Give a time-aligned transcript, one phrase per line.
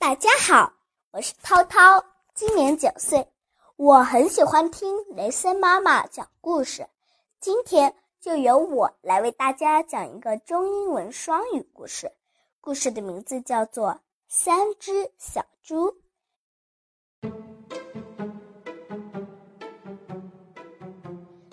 [0.00, 0.72] 大家好，
[1.10, 2.02] 我是涛涛，
[2.32, 3.28] 今年九岁。
[3.76, 6.88] 我很喜欢听雷森妈妈讲故事，
[7.38, 12.10] 今天就由我来为大家讲一个中英文双语故事。
[12.62, 13.90] 故事的名字叫做
[14.26, 15.92] 《三只小猪》。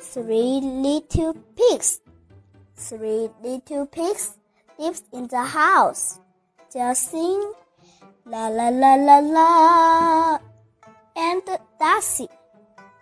[0.00, 1.98] Three little pigs,
[2.74, 4.30] three little pigs
[4.78, 6.14] lives in the house.
[6.72, 7.54] They sing
[8.26, 10.38] la la la la la
[11.16, 11.42] and
[11.78, 12.28] Darcy.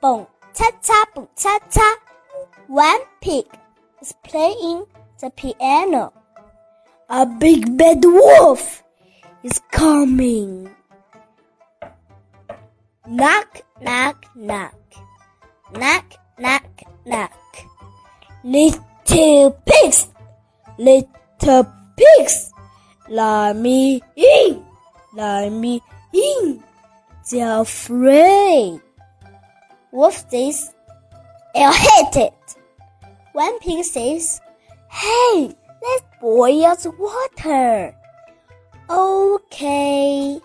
[0.00, 1.96] Boom, cha cha, boom, cha cha.
[2.68, 3.46] One pig
[4.00, 4.86] is playing
[5.20, 6.12] the piano.
[7.08, 8.82] A big bad wolf
[9.42, 10.70] is coming.
[13.06, 14.74] Knock, knock, knock.
[15.72, 17.32] Knock, knock, knock.
[18.42, 20.08] Little pigs,
[20.78, 22.52] little pigs,
[23.08, 24.63] let me in,
[25.13, 25.81] let me
[26.13, 26.63] in.
[27.29, 28.81] They're afraid.
[29.91, 30.73] Wolf says,
[31.55, 32.55] I'll hit it.
[33.33, 34.41] One pig says,
[34.89, 37.95] Hey, let's boil the water.
[38.89, 40.39] Okay.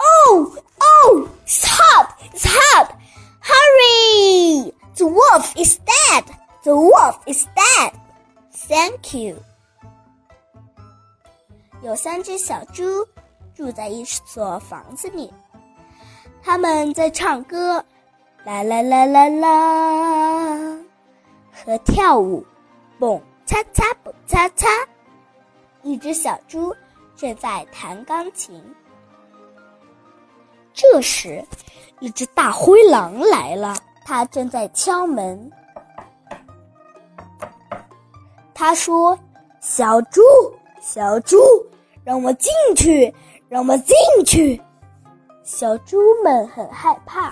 [0.00, 2.98] Oh, oh, it's hot, it's hot.
[3.40, 4.72] Hurry!
[4.96, 6.24] The wolf is dead.
[6.64, 7.92] The wolf is dead.
[8.52, 9.42] Thank you.
[11.82, 13.06] 有三只小猪
[13.55, 15.31] 住在一所房子里，
[16.41, 17.83] 他们在唱歌，
[18.43, 20.77] 啦啦啦啦啦，
[21.51, 22.45] 和跳舞，
[22.99, 24.67] 蹦擦擦蹦擦擦。
[25.83, 26.75] 一只小猪
[27.15, 28.61] 正在弹钢琴。
[30.73, 31.45] 这时，
[31.99, 35.51] 一只大灰狼来了，它正在敲门。
[38.55, 39.17] 他说
[39.59, 40.21] ：“小猪，
[40.81, 41.37] 小猪，
[42.03, 43.13] 让我进去，
[43.53, 44.59] 让我们进去。”
[45.45, 47.31] 小猪们很害怕。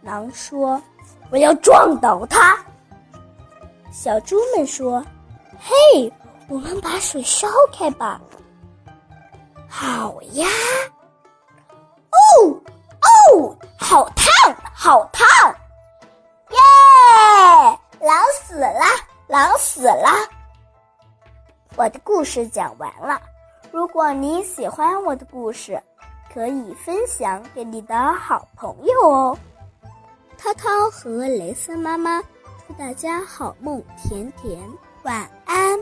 [0.00, 0.80] 狼说
[1.28, 2.58] ：“我要撞倒它。”
[3.92, 5.04] 小猪们说
[5.60, 6.10] ：“嘿，
[6.48, 8.18] 我们把水烧开吧。”
[9.68, 10.48] 好呀。
[12.08, 12.48] 哦
[13.34, 15.26] 哦，好烫，好烫！
[16.52, 18.80] 耶，狼死了，
[19.26, 20.08] 狼死了！
[21.76, 23.20] 我的故事讲完了。
[23.72, 25.80] 如果你喜欢我的故事，
[26.32, 29.38] 可以分享给你的好朋友哦。
[30.38, 32.22] 涛涛和蕾丝妈妈
[32.66, 34.58] 祝大家好梦甜甜，
[35.02, 35.78] 晚安。